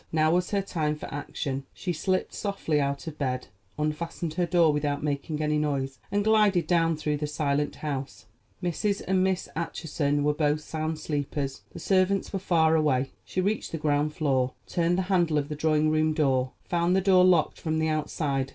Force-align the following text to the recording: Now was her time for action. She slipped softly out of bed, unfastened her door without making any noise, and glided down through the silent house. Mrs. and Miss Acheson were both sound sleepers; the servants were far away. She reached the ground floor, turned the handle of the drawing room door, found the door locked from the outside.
Now 0.11 0.33
was 0.33 0.49
her 0.49 0.63
time 0.63 0.95
for 0.95 1.05
action. 1.13 1.65
She 1.75 1.93
slipped 1.93 2.33
softly 2.33 2.81
out 2.81 3.05
of 3.05 3.19
bed, 3.19 3.49
unfastened 3.77 4.33
her 4.33 4.47
door 4.47 4.73
without 4.73 5.03
making 5.03 5.43
any 5.43 5.59
noise, 5.59 5.99
and 6.11 6.23
glided 6.23 6.65
down 6.65 6.97
through 6.97 7.17
the 7.17 7.27
silent 7.27 7.75
house. 7.75 8.25
Mrs. 8.63 9.03
and 9.07 9.23
Miss 9.23 9.47
Acheson 9.55 10.23
were 10.23 10.33
both 10.33 10.61
sound 10.61 10.97
sleepers; 10.97 11.61
the 11.71 11.77
servants 11.79 12.33
were 12.33 12.39
far 12.39 12.75
away. 12.75 13.11
She 13.23 13.41
reached 13.41 13.73
the 13.73 13.77
ground 13.77 14.15
floor, 14.15 14.53
turned 14.65 14.97
the 14.97 15.03
handle 15.03 15.37
of 15.37 15.49
the 15.49 15.55
drawing 15.55 15.91
room 15.91 16.13
door, 16.15 16.53
found 16.63 16.95
the 16.95 17.01
door 17.01 17.23
locked 17.23 17.59
from 17.61 17.77
the 17.77 17.89
outside. 17.89 18.49